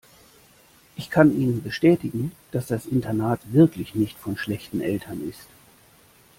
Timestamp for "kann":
1.11-1.31